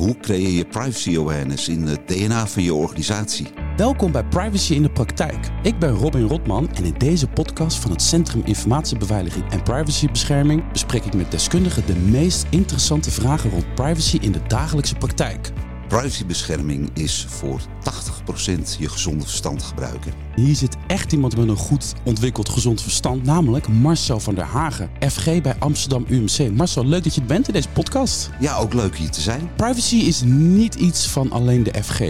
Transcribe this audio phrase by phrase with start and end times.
[0.00, 3.46] Hoe creëer je privacy awareness in het DNA van je organisatie?
[3.76, 5.48] Welkom bij Privacy in de Praktijk.
[5.62, 11.04] Ik ben Robin Rotman en in deze podcast van het Centrum Informatiebeveiliging en Privacybescherming bespreek
[11.04, 15.52] ik met deskundigen de meest interessante vragen rond privacy in de dagelijkse praktijk.
[15.90, 20.12] Privacybescherming is voor 80% je gezonde verstand gebruiken.
[20.34, 24.90] Hier zit echt iemand met een goed ontwikkeld gezond verstand, namelijk Marcel van der Hagen,
[25.08, 26.52] FG bij Amsterdam UMC.
[26.52, 28.30] Marcel, leuk dat je het bent in deze podcast.
[28.40, 29.50] Ja, ook leuk hier te zijn.
[29.56, 32.00] Privacy is niet iets van alleen de FG.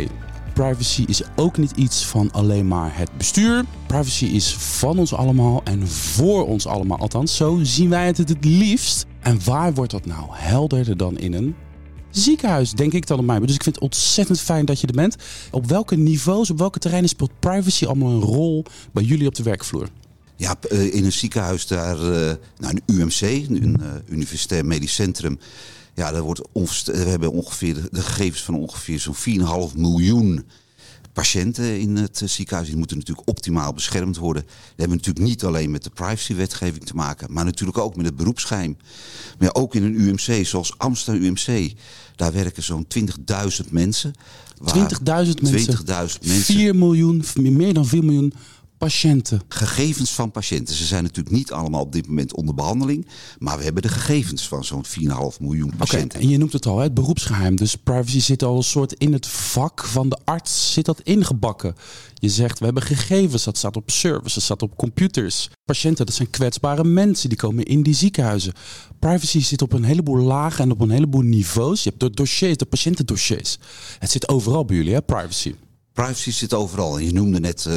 [0.55, 3.65] Privacy is ook niet iets van alleen maar het bestuur.
[3.87, 6.99] Privacy is van ons allemaal en voor ons allemaal.
[6.99, 9.07] Althans, zo zien wij het het liefst.
[9.21, 11.55] En waar wordt dat nou helderder dan in een
[12.11, 13.39] ziekenhuis, denk ik dan op mij.
[13.39, 15.17] Dus ik vind het ontzettend fijn dat je er bent.
[15.51, 19.43] Op welke niveaus, op welke terreinen speelt privacy allemaal een rol bij jullie op de
[19.43, 19.89] werkvloer?
[20.37, 25.39] Ja, eh, in een ziekenhuis daar, eh, nou een UMC, een uh, Universitair Medisch Centrum.
[25.95, 30.45] Ja, daar wordt we hebben ongeveer de gegevens van ongeveer zo'n 4,5 miljoen
[31.13, 32.69] patiënten in het ziekenhuis.
[32.69, 34.43] Die moeten natuurlijk optimaal beschermd worden.
[34.43, 38.17] Dat hebben natuurlijk niet alleen met de privacywetgeving te maken, maar natuurlijk ook met het
[38.17, 38.77] beroepsgeheim.
[39.39, 41.73] Maar ook in een UMC zoals Amsterdam UMC,
[42.17, 44.15] daar werken zo'n 20.000 mensen.
[44.15, 45.77] 20.000 mensen?
[45.77, 46.43] 20.000 mensen.
[46.43, 48.33] 4 miljoen, meer dan 4 miljoen
[48.81, 49.41] patiënten.
[49.49, 50.75] Gegevens van patiënten.
[50.75, 53.07] Ze zijn natuurlijk niet allemaal op dit moment onder behandeling.
[53.39, 56.09] Maar we hebben de gegevens van zo'n 4,5 miljoen patiënten.
[56.09, 57.57] Okay, en je noemt het al, het beroepsgeheim.
[57.57, 60.73] Dus privacy zit al een soort in het vak van de arts.
[60.73, 61.75] Zit dat ingebakken?
[62.15, 63.45] Je zegt, we hebben gegevens.
[63.45, 65.51] Dat staat op servers, dat staat op computers.
[65.65, 67.29] Patiënten, dat zijn kwetsbare mensen.
[67.29, 68.53] Die komen in die ziekenhuizen.
[68.99, 71.83] Privacy zit op een heleboel lagen en op een heleboel niveaus.
[71.83, 73.59] Je hebt de dossiers, de patiëntendossiers.
[73.99, 75.55] Het zit overal bij jullie, hè, privacy.
[75.93, 76.99] Privacy zit overal.
[76.99, 77.75] Je noemde net uh,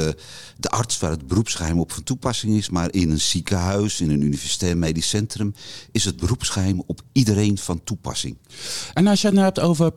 [0.57, 2.69] de arts waar het beroepsgeheim op van toepassing is.
[2.69, 5.53] Maar in een ziekenhuis, in een universitair medisch centrum...
[5.91, 8.37] is het beroepsgeheim op iedereen van toepassing.
[8.93, 9.91] En als je het nou hebt over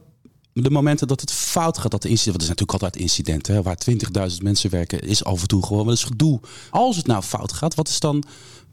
[0.53, 3.63] de momenten dat het fout gaat, dat de incident, want er zijn natuurlijk altijd incidenten
[3.63, 6.41] waar 20.000 mensen werken, is af en toe gewoon wel eens gedoe.
[6.71, 8.25] Als het nou fout gaat, wat is dan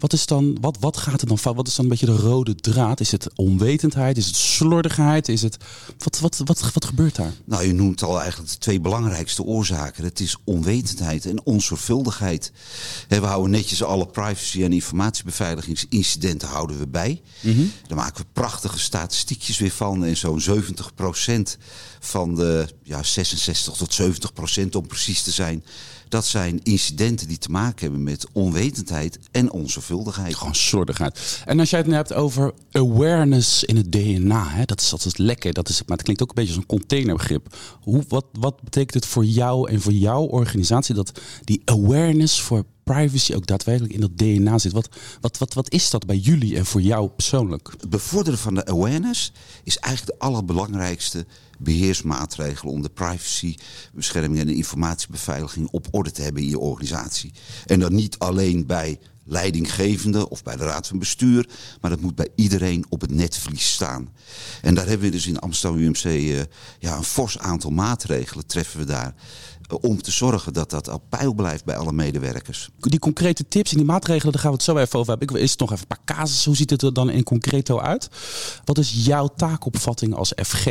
[0.03, 1.55] wat, is dan, wat, wat gaat er dan fout?
[1.55, 2.99] Wat is dan een beetje de rode draad?
[2.99, 4.17] Is het onwetendheid?
[4.17, 5.29] Is het slordigheid?
[5.29, 5.57] Is het,
[5.97, 7.33] wat, wat, wat, wat gebeurt daar?
[7.45, 10.03] Nou, je noemt al eigenlijk de twee belangrijkste oorzaken.
[10.03, 12.51] Het is onwetendheid en onzorgvuldigheid.
[13.07, 17.21] We houden netjes alle privacy- en informatiebeveiligingsincidenten houden we bij.
[17.41, 20.05] Mm Daar maken we prachtige statistiekjes weer van.
[20.05, 21.57] En zo'n 70%
[21.99, 24.01] van de ja, 66 tot
[24.61, 25.63] 70% om precies te zijn
[26.13, 30.35] dat zijn incidenten die te maken hebben met onwetendheid en onzorgvuldigheid.
[30.35, 31.41] Gewoon slordigheid.
[31.45, 35.17] En als jij het nu hebt over awareness in het DNA, hè, dat is altijd
[35.17, 35.53] lekker.
[35.53, 37.55] Dat is, maar het klinkt ook een beetje als een containerbegrip.
[37.81, 42.65] Hoe, wat, wat betekent het voor jou en voor jouw organisatie dat die awareness voor
[42.83, 44.71] privacy ook daadwerkelijk in dat DNA zit.
[44.71, 44.89] Wat,
[45.21, 47.69] wat, wat, wat is dat bij jullie en voor jou persoonlijk?
[47.77, 49.31] Het bevorderen van de awareness
[49.63, 51.25] is eigenlijk de allerbelangrijkste
[51.59, 57.31] beheersmaatregel om de privacybescherming en de informatiebeveiliging op orde te hebben in je organisatie.
[57.65, 61.49] En dan niet alleen bij leidinggevende of bij de raad van bestuur,
[61.81, 64.09] maar dat moet bij iedereen op het netvlies staan.
[64.61, 66.41] En daar hebben we dus in Amsterdam UMC eh,
[66.79, 69.15] ja, een fors aantal maatregelen treffen we daar
[69.81, 72.69] om te zorgen dat dat op peil blijft bij alle medewerkers.
[72.79, 75.29] Die concrete tips en die maatregelen, daar gaan we het zo even over hebben.
[75.29, 76.45] Ik eerst nog even een paar casussen.
[76.45, 78.09] Hoe ziet het er dan in concreto uit?
[78.65, 80.63] Wat is jouw taakopvatting als FG?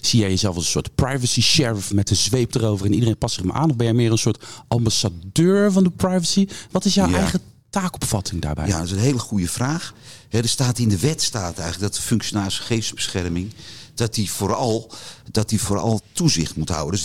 [0.00, 3.34] Zie jij jezelf als een soort privacy sheriff met de zweep erover en iedereen past
[3.34, 3.70] zich maar aan?
[3.70, 6.48] Of ben jij meer een soort ambassadeur van de privacy?
[6.70, 7.40] Wat is jouw eigen
[7.70, 8.66] taakopvatting daarbij?
[8.66, 9.94] Ja, dat is een hele goede vraag.
[10.30, 13.52] er staat in de wet staat eigenlijk dat de functionaris gegevensbescherming
[13.94, 14.92] dat hij vooral,
[15.30, 17.00] dat hij vooral toezicht moet houden.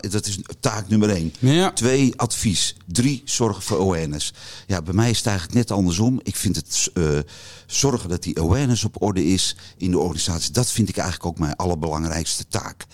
[0.00, 1.34] Dus dat is taak nummer één.
[1.38, 1.72] Ja.
[1.72, 2.76] Twee, advies.
[2.86, 4.32] Drie, zorgen voor awareness.
[4.66, 6.20] Ja, bij mij is het eigenlijk net andersom.
[6.22, 7.18] Ik vind het uh,
[7.66, 10.52] zorgen dat die awareness op orde is in de organisatie.
[10.52, 12.86] Dat vind ik eigenlijk ook mijn allerbelangrijkste taak.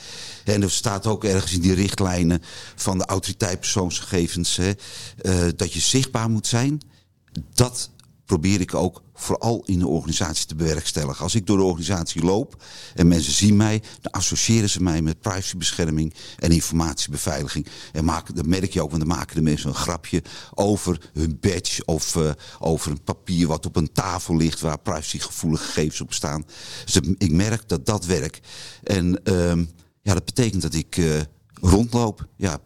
[0.45, 2.43] En er staat ook ergens in die richtlijnen
[2.75, 4.73] van de autoriteit persoonsgegevens hè,
[5.23, 6.81] uh, dat je zichtbaar moet zijn.
[7.55, 7.91] Dat
[8.27, 11.23] probeer ik ook vooral in de organisatie te bewerkstelligen.
[11.23, 12.63] Als ik door de organisatie loop
[12.95, 17.67] en mensen zien mij, dan associëren ze mij met privacybescherming en informatiebeveiliging.
[17.93, 20.23] En maken, dat merk je ook, want dan maken de mensen een grapje
[20.55, 25.65] over hun badge of uh, over een papier wat op een tafel ligt waar privacygevoelige
[25.65, 26.45] gegevens op staan.
[26.85, 28.49] Dus ik merk dat dat werkt.
[28.83, 29.65] En uh,
[30.03, 31.21] ja, dat betekent dat ik uh,
[31.61, 32.27] rondloop.
[32.37, 32.61] Ja,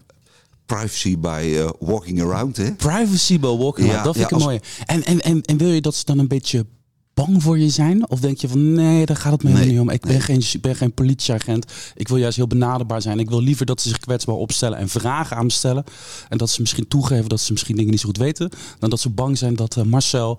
[0.77, 2.57] privacy by uh, walking around.
[2.57, 2.73] Hè?
[2.75, 4.61] Privacy by walking around, dat vind ik een mooie.
[4.87, 6.67] En, en, en, en wil je dat ze dan een beetje
[7.15, 8.11] bang voor je zijn?
[8.11, 9.91] Of denk je van nee, daar gaat het me niet om.
[9.91, 11.73] Ik ben, geen, ben geen politieagent.
[11.95, 13.19] Ik wil juist heel benaderbaar zijn.
[13.19, 15.85] Ik wil liever dat ze zich kwetsbaar opstellen en vragen aan me stellen.
[16.29, 18.51] En dat ze misschien toegeven dat ze misschien dingen niet zo goed weten.
[18.79, 20.39] Dan dat ze bang zijn dat uh, Marcel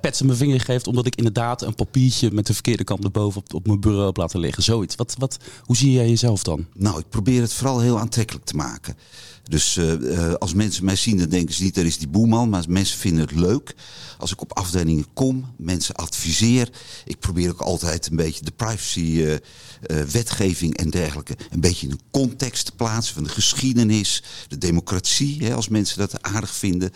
[0.00, 0.86] pets aan mijn vinger geeft.
[0.86, 4.16] Omdat ik inderdaad een papiertje met de verkeerde kant erboven op, op mijn bureau heb
[4.16, 4.62] laten liggen.
[4.62, 4.94] Zoiets.
[4.94, 6.66] Wat, wat, hoe zie jij jezelf dan?
[6.74, 8.96] Nou, ik probeer het vooral heel aantrekkelijk te maken.
[9.42, 12.48] Dus uh, als mensen mij zien, dan denken ze niet, er is die boeman.
[12.48, 13.74] Maar mensen vinden het leuk.
[14.18, 16.70] Als ik op afdelingen kom, mensen adviseer.
[17.04, 19.34] Ik probeer ook altijd een beetje de privacy uh,
[20.12, 21.36] wetgeving en dergelijke...
[21.50, 25.44] een beetje in een context te plaatsen van de geschiedenis, de democratie.
[25.44, 26.92] Hè, als mensen dat aardig vinden.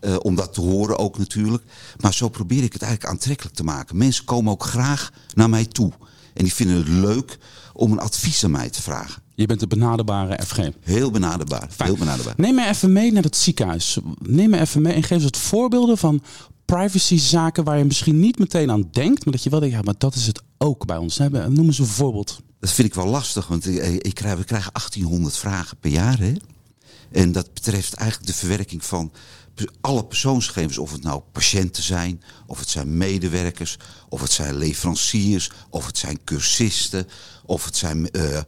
[0.00, 1.62] Uh, om dat te horen ook natuurlijk.
[2.00, 3.96] Maar zo probeer ik het eigenlijk aantrekkelijk te maken.
[3.96, 5.92] Mensen komen ook graag naar mij toe.
[6.34, 7.38] En die vinden het leuk
[7.72, 9.22] om een advies aan mij te vragen.
[9.34, 10.68] Je bent de benaderbare FG.
[10.80, 11.68] Heel benaderbaar.
[11.76, 12.34] Heel benaderbaar.
[12.36, 13.98] Neem me even mee naar het ziekenhuis.
[14.18, 16.22] Neem me even mee en geef eens wat voorbeelden van
[16.64, 19.94] privacyzaken waar je misschien niet meteen aan denkt, maar dat je wel denkt, ja, maar
[19.98, 21.18] dat is het ook bij ons.
[21.18, 22.40] Noem eens een voorbeeld.
[22.60, 26.18] Dat vind ik wel lastig, want ik krijg, we krijgen 1800 vragen per jaar.
[26.18, 26.32] Hè?
[27.10, 29.12] En dat betreft eigenlijk de verwerking van
[29.80, 33.78] alle persoonsgegevens, of het nou patiënten zijn, of het zijn medewerkers,
[34.08, 37.06] of het zijn leveranciers, of het zijn cursisten,
[37.44, 38.40] of het zijn uh,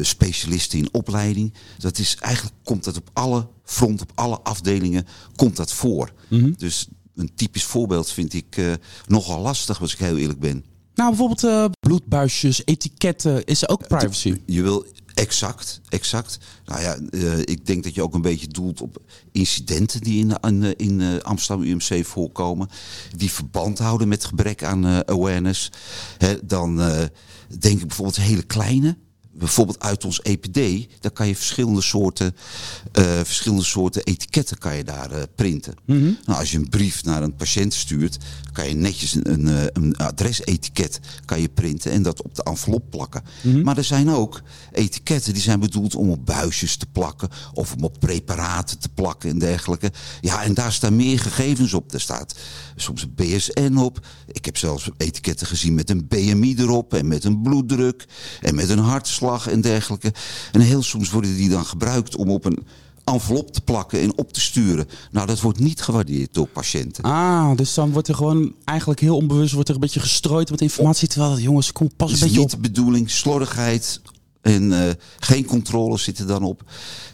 [0.00, 1.54] specialisten in opleiding.
[1.78, 5.06] Dat is eigenlijk komt dat op alle fronten, op alle afdelingen
[5.36, 6.12] komt dat voor.
[6.28, 6.54] Mm -hmm.
[6.56, 8.72] Dus een typisch voorbeeld vind ik uh,
[9.06, 10.64] nogal lastig, als ik heel eerlijk ben.
[10.94, 14.40] Nou, bijvoorbeeld uh, bloedbuisjes, etiketten, is er ook privacy?
[14.46, 14.86] Je wil
[15.20, 16.38] Exact, exact.
[16.64, 19.02] Nou ja, uh, ik denk dat je ook een beetje doelt op
[19.32, 22.68] incidenten die in, in, in uh, Amsterdam UMC voorkomen.
[23.16, 25.70] Die verband houden met gebrek aan uh, awareness.
[26.44, 26.76] Dan
[27.58, 28.96] denk ik bijvoorbeeld hele kleine
[29.32, 32.36] bijvoorbeeld uit ons EPD, daar kan je verschillende soorten,
[32.98, 35.74] uh, verschillende soorten etiketten kan je daar uh, printen.
[35.84, 36.18] Mm -hmm.
[36.24, 38.18] nou, als je een brief naar een patiënt stuurt,
[38.52, 42.42] kan je netjes een, een, eh, een adresetiket kan je printen en dat op de
[42.42, 43.22] envelop plakken.
[43.42, 43.62] Mm -hmm.
[43.62, 44.42] Maar er zijn ook
[44.72, 49.30] etiketten die zijn bedoeld om op buisjes te plakken of om op preparaten te plakken
[49.30, 49.92] en dergelijke.
[50.20, 51.92] Ja, en daar staan meer gegevens op.
[51.92, 52.34] Er staat
[52.76, 54.06] soms een BSN op.
[54.32, 58.06] Ik heb zelfs etiketten gezien met een BMI erop en met een bloeddruk
[58.40, 60.12] en met een hartslag en dergelijke.
[60.52, 62.66] En heel soms worden die dan gebruikt om op een
[63.04, 64.88] envelop te plakken en op te sturen.
[65.10, 67.04] Nou, dat wordt niet gewaardeerd door patiënten.
[67.04, 70.60] Ah, dus dan wordt er gewoon eigenlijk heel onbewust wordt er een beetje gestrooid met
[70.60, 71.08] informatie.
[71.08, 72.42] Terwijl, jongens, kom pas een beetje op.
[72.42, 73.10] niet de bedoeling.
[73.10, 74.00] Slordigheid,
[74.40, 76.62] en uh, geen controles zitten dan op.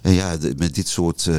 [0.02, 1.36] En ja, de, met dit soort uh,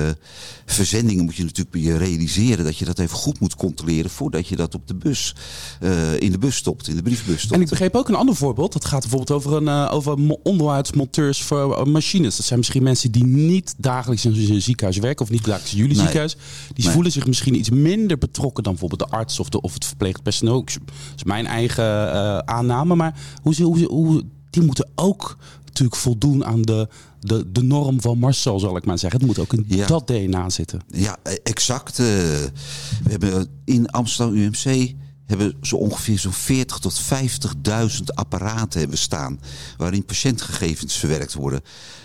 [0.65, 4.55] verzendingen moet je natuurlijk je realiseren dat je dat even goed moet controleren voordat je
[4.55, 5.35] dat op de bus,
[5.81, 7.53] uh, in de bus stopt, in de briefbus stopt.
[7.53, 8.73] En ik begreep ook een ander voorbeeld.
[8.73, 12.35] Dat gaat bijvoorbeeld over, een, over onderhoudsmonteurs voor machines.
[12.37, 15.77] Dat zijn misschien mensen die niet dagelijks in een ziekenhuis werken of niet dagelijks in
[15.77, 16.01] jullie nee.
[16.01, 16.35] ziekenhuis.
[16.73, 16.93] Die nee.
[16.93, 20.23] voelen zich misschien iets minder betrokken dan bijvoorbeeld de arts of, de, of het verpleegd
[20.23, 20.63] personeel.
[20.63, 20.79] Dat
[21.15, 22.95] is mijn eigen aanname.
[22.95, 25.37] Maar hoe, hoe, hoe die moeten ook
[25.79, 26.87] natuurlijk voldoen aan de,
[27.19, 29.19] de, de norm van Marcel, zal ik maar zeggen.
[29.19, 29.87] Het moet ook in ja.
[29.87, 30.81] dat DNA zitten.
[30.87, 31.99] Ja, exact.
[31.99, 34.95] Uh, we hebben in Amsterdam UMC
[35.27, 39.39] hebben zo ongeveer zo'n 40 tot 50.000 apparaten hebben staan.
[39.77, 41.61] Waarin patiëntgegevens verwerkt worden.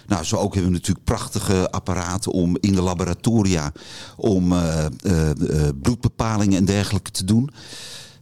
[0.07, 3.73] Nou, zo ook hebben we natuurlijk prachtige apparaten om in de laboratoria
[4.17, 5.31] om uh, uh,
[5.83, 7.51] bloedbepalingen en dergelijke te doen.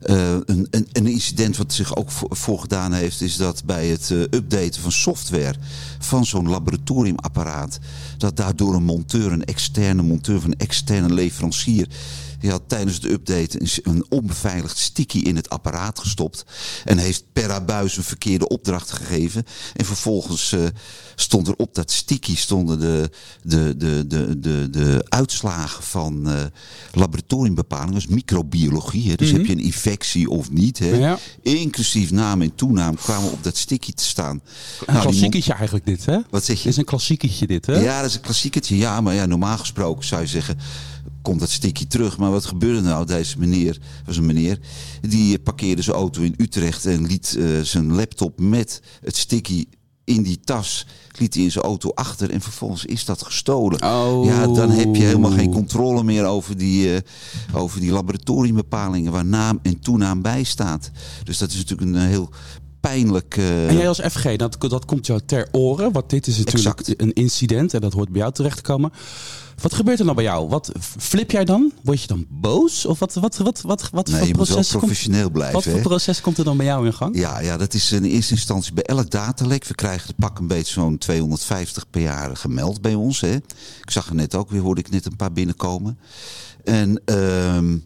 [0.06, 4.11] Uh, een, een, een, incident wat zich ook voor, gedaan heeft, is dat bij het
[4.11, 5.55] uh, updaten van software
[5.99, 7.79] van zo'n laboratoriumapparaat,
[8.19, 11.88] dat daardoor een monteur, een externe monteur van een externe leverancier,
[12.40, 16.44] die had tijdens het update een onbeveiligd sticky in het apparaat gestopt.
[16.84, 19.44] En heeft per abuis een verkeerde opdracht gegeven.
[19.76, 20.66] En vervolgens uh,
[21.14, 23.11] stond er op dat sticky stonden de,
[23.42, 26.42] de, de, de, de, de uitslagen van uh,
[26.92, 27.94] laboratoriumbepalingen.
[27.94, 29.11] Dus microbiologie.
[29.11, 29.14] Hè.
[29.14, 29.47] Dus mm -hmm.
[29.47, 30.78] heb je een infectie of niet.
[30.78, 30.97] Hè.
[30.97, 31.18] Ja.
[31.42, 34.40] Inclusief naam en toenaam kwamen op dat sticky te staan.
[34.87, 36.18] Een nou, klassieketje eigenlijk dit, hè?
[36.30, 36.68] Wat zeg je?
[36.68, 37.80] Is een klassieketje dit, hè?
[37.80, 38.76] Ja, dat is een klassieketje.
[38.76, 40.59] Ja, maar ja, normaal gesproken zou je zeggen
[41.23, 42.19] komt dat sticky terug.
[42.19, 43.07] Maar wat gebeurde nou?
[43.07, 44.59] Deze meneer, was een meneer,
[45.00, 49.67] die parkeerde zijn auto in Utrecht en liet uh, zijn laptop met het sticky
[50.05, 50.87] in die tas
[51.19, 53.83] liet hij in zijn auto achter en vervolgens is dat gestolen.
[53.83, 54.25] Oh.
[54.25, 56.99] Ja, dan heb je helemaal geen controle meer over die, uh,
[57.53, 60.91] over die laboratoriumbepalingen waar naam en toenaam bij staat.
[61.25, 62.31] Dus dat is natuurlijk een heel
[62.80, 63.37] pijnlijk.
[63.37, 63.68] Uh...
[63.68, 67.00] En jij als FG, dat, dat komt jou ter oren, want dit is natuurlijk exact.
[67.00, 68.92] een incident en dat hoort bij jou terecht te komen.
[69.60, 70.49] Wat gebeurt er nou bij jou?
[70.49, 71.72] Wat flip jij dan?
[71.82, 72.87] Word je dan boos?
[72.87, 75.54] Of wat, wat, wat, wat, wat nee, voor je proces moet wel professioneel komt, blijven.
[75.54, 75.80] Wat voor hè?
[75.80, 77.18] proces komt er dan bij jou in gang?
[77.18, 79.64] Ja, ja, dat is in eerste instantie bij elk datalek.
[79.64, 83.20] We krijgen de pak een beetje zo'n 250 per jaar gemeld bij ons.
[83.20, 83.34] Hè.
[83.80, 85.99] Ik zag er net ook weer, hoorde ik net een paar binnenkomen.
[86.64, 87.76] En ehm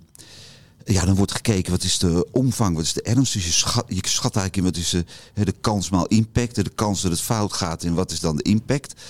[0.84, 3.32] ja, dan wordt gekeken wat is de omvang, wat is de ernst.
[3.32, 5.04] Dus je schat, eigenlijk in wat is de,
[5.44, 6.54] de kans maal impact.
[6.54, 9.00] De kans dat het fout gaat en wat is dan de impact.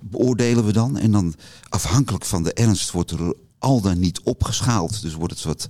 [0.00, 0.98] Beoordelen we dan.
[0.98, 1.34] En dan
[1.68, 5.02] afhankelijk van de ernst wordt er al dan niet opgeschaald.
[5.02, 5.68] Dus wordt het wat,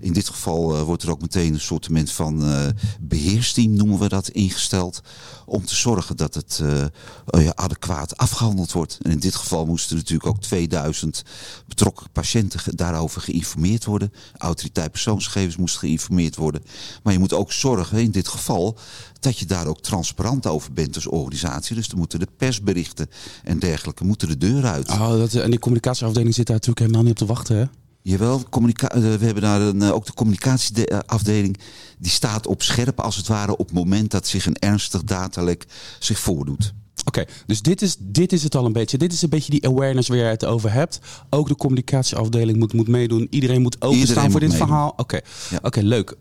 [0.00, 2.66] in dit geval uh, wordt er ook meteen een soort van uh,
[3.00, 5.00] beheersteam, noemen we dat, ingesteld.
[5.46, 8.98] Om te zorgen dat het uh, adequaat afgehandeld wordt.
[9.02, 11.22] En in dit geval moesten natuurlijk ook 2000
[11.66, 14.12] betrokken patiënten daarover geïnformeerd worden.
[14.36, 16.62] Autoriteit persoonsgegevens moest geïnformeerd worden.
[17.02, 18.78] Maar je moet ook zorgen, in dit geval,
[19.20, 21.76] dat je daar ook transparant over bent als organisatie.
[21.76, 23.06] Dus dan moeten de persberichten
[23.44, 24.90] en dergelijke moeten de deur uit.
[24.90, 27.64] Oh, dat, en die communicatieafdeling zit daar natuurlijk helemaal niet op te wachten, hè?
[28.02, 31.58] Jawel, eh, we hebben daar een, eh, ook de communicatieafdeling.
[31.98, 35.64] Die staat op scherp als het ware op het moment dat zich een ernstig datalek
[35.98, 36.74] zich voordoet.
[37.04, 38.98] Oké, dus dit is, dit is het al een beetje.
[38.98, 40.98] Dit is een beetje die awareness waar je het over hebt.
[41.30, 43.26] Ook de communicatieafdeling moet, moet meedoen.
[43.30, 44.92] Iedereen moet openstaan voor dit verhaal.
[44.96, 45.20] Oké,
[45.62, 46.14] oké, leuk.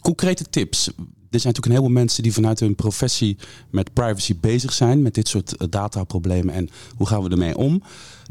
[0.00, 0.90] Concrete tips
[1.30, 3.36] er zijn natuurlijk een heleboel mensen die vanuit hun professie
[3.70, 5.02] met privacy bezig zijn.
[5.02, 7.82] Met dit soort eh, dataproblemen en hoe gaan we ermee om.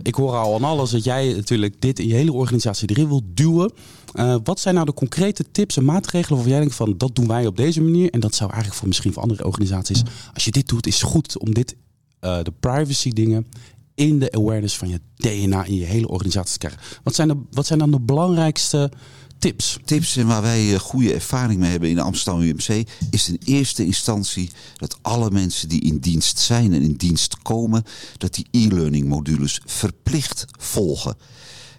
[0.02, 3.24] Ik hoor al aan alles dat jij natuurlijk dit in je hele organisatie erin wilt
[3.34, 3.72] duwen.
[4.14, 7.28] Uh, wat zijn nou de concrete tips en maatregelen waarvan jij denkt van dat doen
[7.28, 8.10] wij op deze manier.
[8.10, 10.04] En dat zou eigenlijk voor misschien voor andere organisaties.
[10.34, 11.76] Als je dit doet is het goed om dit,
[12.22, 13.48] uh, de privacy dingen
[13.96, 16.82] in de awareness van je DNA in je hele organisatie te krijgen.
[17.04, 18.92] Wat zijn, de, wat zijn dan de belangrijkste
[19.40, 19.80] tips?
[19.86, 23.86] Tips en waar wij eh, goede ervaring mee hebben in Amsterdam UMC is in eerste
[23.86, 27.84] instantie dat alle mensen die in dienst zijn en in dienst komen,
[28.18, 31.18] dat die e-learning modules verplicht volgen.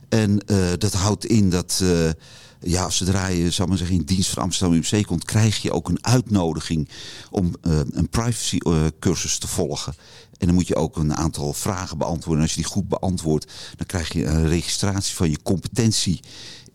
[0.08, 2.10] En uh, dat houdt in dat uh,
[2.60, 5.88] ja, zodra je zal maar zeggen, in dienst van Amsterdam UMC komt, krijg je ook
[5.88, 6.88] een uitnodiging
[7.30, 7.54] om
[7.90, 8.58] een privacy
[8.98, 9.94] cursus te volgen.
[10.38, 12.36] En dan moet je ook een aantal vragen beantwoorden.
[12.36, 16.20] En als je die goed beantwoordt, dan krijg je een registratie van je competentie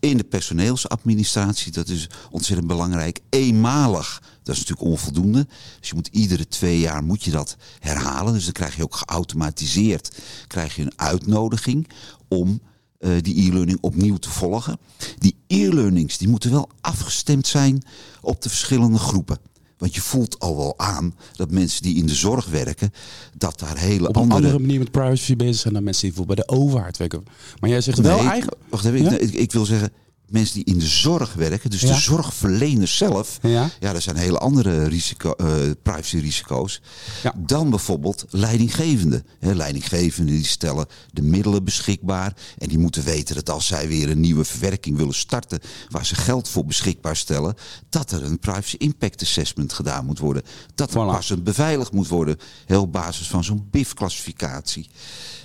[0.09, 1.71] in de personeelsadministratie.
[1.71, 3.19] Dat is ontzettend belangrijk.
[3.29, 4.21] Eenmalig.
[4.43, 5.47] Dat is natuurlijk onvoldoende.
[5.79, 8.33] Dus je moet iedere twee jaar moet je dat herhalen.
[8.33, 11.87] Dus dan krijg je ook geautomatiseerd krijg je een uitnodiging
[12.27, 12.61] om
[12.99, 14.79] uh, die e-learning opnieuw te volgen.
[15.17, 17.83] Die e-learnings die moeten wel afgestemd zijn
[18.21, 19.37] op de verschillende groepen.
[19.77, 22.93] Want je voelt al wel aan dat mensen die in de zorg werken,
[23.37, 24.35] dat daar hele Op een andere...
[24.35, 27.23] andere manier met privacy bezig zijn dan mensen die bijvoorbeeld bij de overheid werken.
[27.59, 28.61] Maar jij zegt wel eigenlijk.
[28.69, 29.91] Wacht even, ik, ik, wil zeggen,
[30.29, 33.69] mensen die in de zorg werken, dus de zorgverleners zelf, ja.
[33.79, 35.47] ja, dat zijn hele andere risico, uh,
[35.83, 36.81] privacy-risico's.
[37.23, 37.33] Ja.
[37.37, 39.25] Dan bijvoorbeeld leidinggevenden.
[39.39, 44.19] leidinggevenden die stellen de middelen beschikbaar en die moeten weten dat als zij weer een
[44.19, 47.55] nieuwe verwerking willen starten, waar ze geld voor beschikbaar stellen,
[47.89, 50.43] dat er een privacy impact assessment gedaan moet worden.
[50.75, 51.11] Dat er voilà.
[51.11, 54.89] passend beveiligd moet worden, heel op basis van zo'n BIF-classificatie.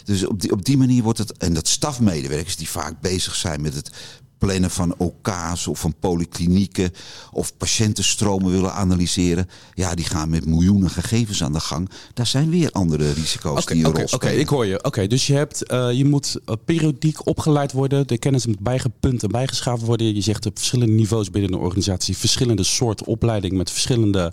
[0.04, 3.60] Dus op die, op die manier wordt het, en dat stafmedewerkers die vaak bezig zijn
[3.60, 3.90] met het
[4.40, 6.92] plannen van OK's of van polyklinieken
[7.32, 9.48] of patiëntenstromen willen analyseren.
[9.74, 11.90] Ja, die gaan met miljoenen gegevens aan de gang.
[12.14, 14.32] Daar zijn weer andere risico's die een okay, rol spelen.
[14.32, 14.84] Oké, ik hoor je.
[14.84, 18.06] Oké, dus je, hebt, uh, je moet uh, periodiek opgeleid worden.
[18.06, 20.14] De kennis moet bijgepunt en bijgeschaafd worden.
[20.14, 22.16] Je zegt op verschillende niveaus binnen een organisatie.
[22.16, 24.32] Verschillende soorten opleiding met verschillende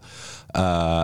[0.55, 1.01] uh,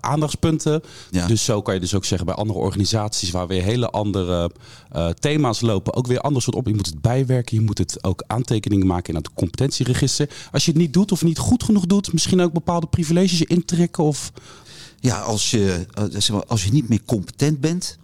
[0.00, 0.82] aandachtspunten.
[1.10, 1.26] Ja.
[1.26, 4.50] Dus zo kan je dus ook zeggen bij andere organisaties waar weer hele andere
[5.18, 5.94] thema's lopen.
[5.94, 6.66] Ook weer anders soort op.
[6.66, 7.56] Je moet het bijwerken.
[7.56, 10.48] Je moet het ook aantekeningen maken in het competentieregister.
[10.52, 14.04] Als je het niet doet of niet goed genoeg doet, misschien ook bepaalde privileges intrekken
[14.04, 14.32] of...
[15.00, 15.86] Ja, als je,
[16.46, 17.98] als je niet meer competent bent,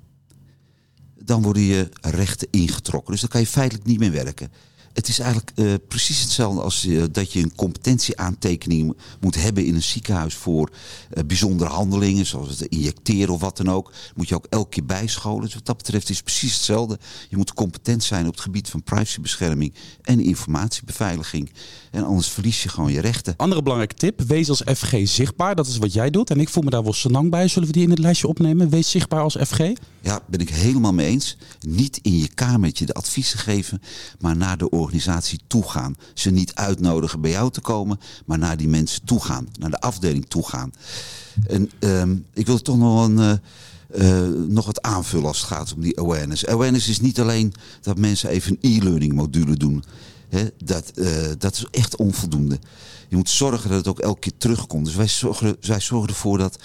[1.24, 3.12] dan worden je rechten ingetrokken.
[3.12, 4.52] Dus dan kan je feitelijk niet meer werken.
[4.92, 9.74] Het is eigenlijk uh, precies hetzelfde als uh, dat je een competentieaantekening moet hebben in
[9.74, 13.92] een ziekenhuis voor uh, bijzondere handelingen, zoals het injecteren of wat dan ook.
[14.14, 15.40] Moet je ook elke keer bijscholen.
[15.40, 16.98] Dus wat dat betreft is het precies hetzelfde.
[17.28, 21.52] Je moet competent zijn op het gebied van privacybescherming en informatiebeveiliging.
[21.90, 23.34] En anders verlies je gewoon je rechten.
[23.36, 25.54] Andere belangrijke tip: wees als FG zichtbaar.
[25.54, 26.30] Dat is wat jij doet.
[26.30, 27.48] En ik voel me daar wel senang bij.
[27.48, 28.68] Zullen we die in het lijstje opnemen?
[28.68, 29.60] Wees zichtbaar als FG.
[30.00, 31.36] Ja, ben ik helemaal mee eens.
[31.60, 33.82] Niet in je kamertje de adviezen geven,
[34.20, 35.96] maar naar de organisatie toe gaan.
[36.14, 39.48] Ze niet uitnodigen bij jou te komen, maar naar die mensen toe gaan.
[39.58, 40.72] Naar de afdeling toe gaan.
[41.46, 42.02] En uh,
[42.34, 43.18] ik wil toch nog een...
[43.18, 43.32] Uh,
[43.94, 46.46] uh, nog wat aanvullen als het gaat om die awareness.
[46.46, 49.84] Awareness is niet alleen dat mensen even een e-learning module doen.
[50.64, 51.08] Dat, uh,
[51.38, 52.58] dat is echt onvoldoende.
[53.08, 54.84] Je moet zorgen dat het ook elke keer terugkomt.
[54.84, 56.58] Dus wij zorgen, wij zorgen ervoor dat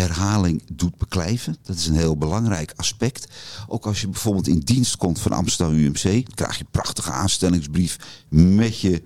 [0.00, 1.56] herhaling doet beklijven.
[1.62, 3.26] Dat is een heel belangrijk aspect.
[3.68, 7.96] Ook als je bijvoorbeeld in dienst komt van Amsterdam UMC, krijg je een prachtige aanstellingsbrief
[8.28, 9.02] met je,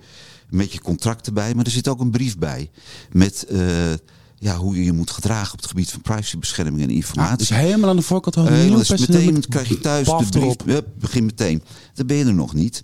[0.49, 1.55] met je contract erbij.
[1.55, 2.69] Maar er zit ook een brief bij
[3.11, 3.45] met.
[3.49, 3.93] Uh,
[4.39, 7.31] ja, hoe je je moet gedragen op het gebied van privacybescherming en informatie.
[7.31, 10.55] Ah, dus helemaal aan de voorkant uh, dus meteen krijg je thuis de brief.
[10.65, 11.63] Ja, begin meteen.
[11.93, 12.83] Dan ben je er nog niet.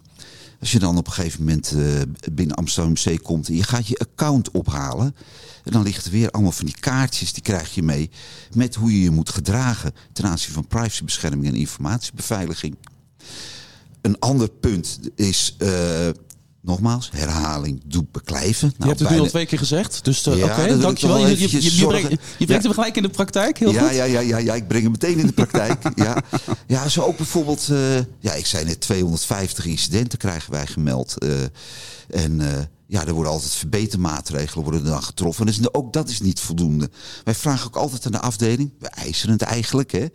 [0.64, 2.02] Als je dan op een gegeven moment uh,
[2.32, 5.16] binnen Amsterdam MC komt en je gaat je account ophalen.
[5.64, 8.10] En dan ligt er weer allemaal van die kaartjes, die krijg je mee.
[8.54, 12.76] Met hoe je je moet gedragen ten aanzien van privacybescherming en informatiebeveiliging.
[14.02, 15.56] een ander punt is
[16.66, 18.68] Nogmaals, herhaling doet beklijven.
[18.68, 21.18] Nou, je hebt het nu al twee keer gezegd, dus uh, ja, oké, dankjewel.
[21.18, 23.96] Je, je, je, je, brengt, je brengt hem gelijk in de praktijk, heel ja, goed.
[23.96, 25.84] Ja, ja, ja, ja, ik breng hem meteen in de praktijk.
[25.96, 26.24] ja.
[26.68, 27.68] ja, zo ook bijvoorbeeld...
[27.72, 31.16] Uh, ja, ik zei net 250 incidenten krijgen wij gemeld.
[31.24, 31.34] Uh,
[32.10, 32.42] en
[32.94, 35.46] ja, er worden altijd verbetermaatregelen worden dan getroffen.
[35.46, 36.90] Dus ook dat is niet voldoende.
[37.24, 40.06] Wij vragen ook altijd aan de afdeling, we eisen het eigenlijk, hè,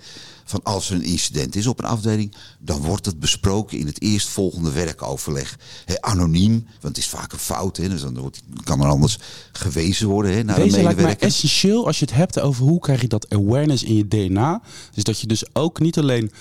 [0.45, 4.03] van als er een incident is op een afdeling, dan wordt het besproken in het
[4.03, 5.59] eerstvolgende werkoverleg.
[6.01, 9.19] anoniem, want het is vaak een fout, hè, dus dan wordt, kan er anders
[9.53, 11.03] gewezen worden hè, naar de medewerker.
[11.03, 14.09] lijkt mij essentieel als je het hebt over hoe krijg je dat awareness in je
[14.09, 14.63] DNA.
[14.95, 16.33] Dus dat je dus ook niet alleen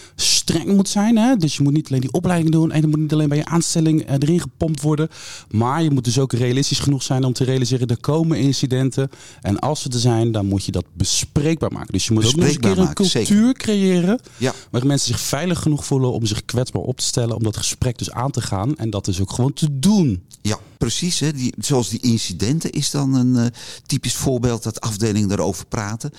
[0.48, 3.00] streng moet zijn, hè, dus je moet niet alleen die opleiding doen en je moet
[3.00, 5.10] niet alleen bij je aanstelling eh, erin gepompt worden,
[5.52, 9.10] maar je moet dus ook realistisch genoeg zijn om te realiseren er komen incidenten
[9.42, 11.94] en als ze er zijn, dan moet je dat bespreekbaar maken.
[11.94, 14.54] Dus je moet ook nog een keer een cultuur creëren ja.
[14.70, 17.36] Waar mensen zich veilig genoeg voelen om zich kwetsbaar op te stellen.
[17.36, 18.76] Om dat gesprek dus aan te gaan.
[18.76, 20.24] En dat dus ook gewoon te doen.
[20.42, 21.20] Ja, precies.
[21.20, 21.34] Hè.
[21.34, 23.46] Die, zoals die incidenten is dan een uh,
[23.86, 26.12] typisch voorbeeld dat afdelingen daarover praten.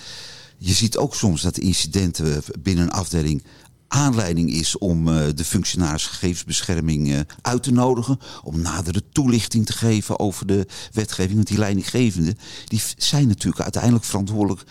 [0.57, 3.43] Je ziet ook soms dat incidenten binnen een afdeling
[3.89, 8.19] aanleiding is om uh, de functionaris gegevensbescherming uh, uit te nodigen.
[8.43, 11.35] Om nadere toelichting te geven over de wetgeving.
[11.35, 14.63] Want die leidinggevenden die zijn natuurlijk uiteindelijk verantwoordelijk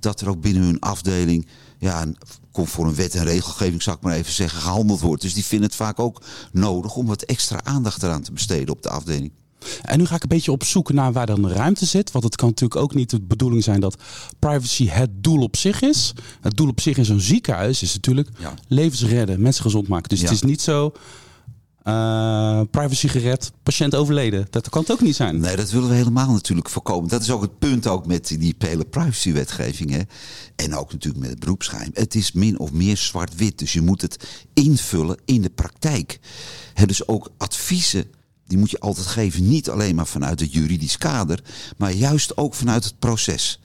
[0.00, 1.46] dat er ook binnen hun afdeling
[1.78, 2.06] ja,
[2.52, 5.22] conform wet en regelgeving, zou ik maar even zeggen, gehandeld wordt.
[5.22, 8.82] Dus die vinden het vaak ook nodig om wat extra aandacht eraan te besteden op
[8.82, 9.32] de afdeling.
[9.82, 12.10] En nu ga ik een beetje op zoek naar waar dan de ruimte zit.
[12.10, 14.02] Want het kan natuurlijk ook niet de bedoeling zijn dat
[14.38, 16.12] privacy het doel op zich is.
[16.40, 18.28] Het doel op zich in zo'n ziekenhuis is natuurlijk
[18.68, 20.08] levens redden, mensen gezond maken.
[20.08, 20.92] Dus het is niet zo
[21.88, 24.46] uh, privacy gered, patiënt overleden.
[24.50, 25.40] Dat kan het ook niet zijn.
[25.40, 27.08] Nee, dat willen we helemaal natuurlijk voorkomen.
[27.08, 30.06] Dat is ook het punt ook met die hele privacywetgeving.
[30.56, 31.90] En ook natuurlijk met het beroepsgeheim.
[31.94, 33.58] Het is min of meer zwart-wit.
[33.58, 36.18] Dus je moet het invullen in de praktijk.
[36.74, 38.04] He, dus ook adviezen
[38.46, 39.48] die moet je altijd geven.
[39.48, 41.40] Niet alleen maar vanuit het juridisch kader,
[41.76, 43.60] maar juist ook vanuit het proces.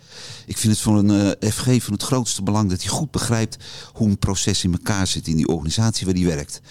[0.46, 3.58] Ik vind het voor een uh, FG van het grootste belang dat hij goed begrijpt
[3.94, 6.62] hoe een proces in elkaar zit in die organisatie waar hij werkt.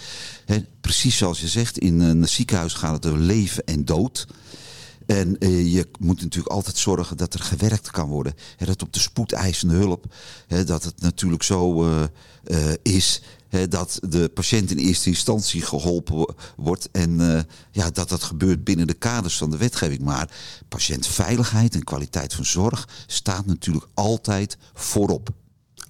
[0.81, 4.27] precies zoals je zegt, in een ziekenhuis gaat het over leven en dood.
[5.17, 8.33] En uh, je moet natuurlijk altijd zorgen dat er gewerkt kan worden.
[8.57, 10.05] Hè, dat op de spoedeisende hulp,
[10.65, 12.03] dat het natuurlijk zo uh,
[12.47, 13.21] uh, is
[13.69, 16.89] dat de patiënt in eerste instantie geholpen wordt.
[16.91, 20.01] En eh, ja, dat dat gebeurt binnen de kaders van de wetgeving.
[20.01, 20.29] Maar
[20.67, 25.29] patiëntveiligheid en kwaliteit van zorg staat natuurlijk altijd voorop.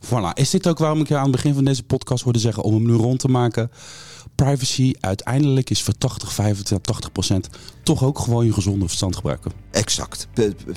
[0.05, 0.33] Voilà.
[0.33, 2.73] Is dit ook waarom ik je aan het begin van deze podcast hoorde zeggen om
[2.73, 3.71] hem nu rond te maken?
[4.35, 7.49] Privacy uiteindelijk is voor 80, 85, 80 procent
[7.83, 9.51] toch ook gewoon je gezonde verstand gebruiken.
[9.71, 10.27] Exact.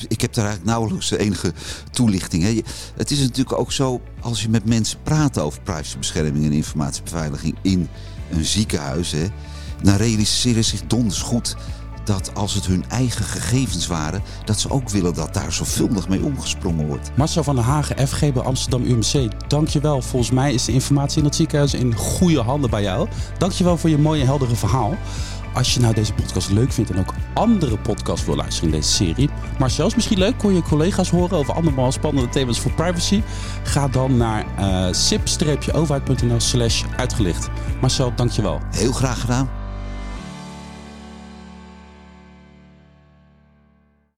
[0.08, 1.52] Ik heb daar eigenlijk nauwelijks enige
[1.90, 2.42] toelichting.
[2.42, 2.60] Hè.
[2.96, 7.88] Het is natuurlijk ook zo, als je met mensen praat over privacybescherming en informatiebeveiliging in
[8.30, 9.26] een ziekenhuis, hè,
[9.82, 11.56] dan realiseren zich donders goed
[12.04, 16.24] dat als het hun eigen gegevens waren, dat ze ook willen dat daar zorgvuldig mee
[16.24, 17.10] omgesprongen wordt.
[17.16, 20.02] Marcel van der Hagen, FG bij Amsterdam UMC, dankjewel.
[20.02, 23.08] Volgens mij is de informatie in het ziekenhuis in goede handen bij jou.
[23.38, 24.96] Dankjewel voor je mooie heldere verhaal.
[25.54, 28.92] Als je nou deze podcast leuk vindt en ook andere podcasts wil luisteren in deze
[28.92, 33.22] serie, maar zelfs misschien leuk, kon je collega's horen over andere spannende thema's voor privacy,
[33.62, 37.48] ga dan naar uh, sip-overheid.nl slash uitgelicht.
[37.80, 38.60] Marcel, dankjewel.
[38.70, 39.63] Heel graag gedaan.